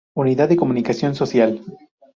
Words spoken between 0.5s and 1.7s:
Comunicación Social.